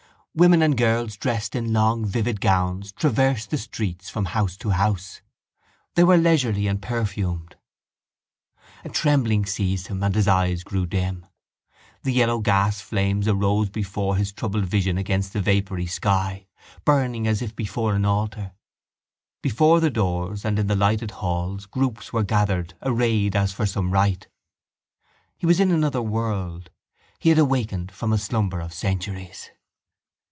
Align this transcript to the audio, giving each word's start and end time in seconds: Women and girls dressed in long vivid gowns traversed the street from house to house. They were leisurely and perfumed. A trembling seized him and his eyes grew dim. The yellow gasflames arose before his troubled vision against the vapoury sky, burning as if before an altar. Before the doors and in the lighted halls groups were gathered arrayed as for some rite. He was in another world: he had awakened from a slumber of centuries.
Women 0.33 0.61
and 0.61 0.77
girls 0.77 1.17
dressed 1.17 1.57
in 1.57 1.73
long 1.73 2.05
vivid 2.05 2.39
gowns 2.39 2.93
traversed 2.93 3.49
the 3.49 3.57
street 3.57 4.03
from 4.03 4.23
house 4.27 4.55
to 4.59 4.69
house. 4.69 5.19
They 5.95 6.05
were 6.05 6.15
leisurely 6.15 6.67
and 6.67 6.81
perfumed. 6.81 7.57
A 8.85 8.87
trembling 8.89 9.45
seized 9.45 9.87
him 9.87 10.01
and 10.01 10.15
his 10.15 10.29
eyes 10.29 10.63
grew 10.63 10.85
dim. 10.85 11.25
The 12.03 12.13
yellow 12.13 12.39
gasflames 12.39 13.27
arose 13.27 13.71
before 13.71 14.15
his 14.15 14.31
troubled 14.31 14.63
vision 14.67 14.97
against 14.97 15.33
the 15.33 15.41
vapoury 15.41 15.85
sky, 15.87 16.47
burning 16.85 17.27
as 17.27 17.41
if 17.41 17.53
before 17.53 17.93
an 17.93 18.05
altar. 18.05 18.53
Before 19.41 19.81
the 19.81 19.89
doors 19.89 20.45
and 20.45 20.57
in 20.57 20.67
the 20.67 20.77
lighted 20.77 21.11
halls 21.11 21.65
groups 21.65 22.13
were 22.13 22.23
gathered 22.23 22.73
arrayed 22.81 23.35
as 23.35 23.51
for 23.51 23.65
some 23.65 23.91
rite. 23.91 24.29
He 25.37 25.45
was 25.45 25.59
in 25.59 25.71
another 25.71 26.01
world: 26.01 26.69
he 27.19 27.27
had 27.27 27.37
awakened 27.37 27.91
from 27.91 28.13
a 28.13 28.17
slumber 28.17 28.61
of 28.61 28.73
centuries. 28.73 29.49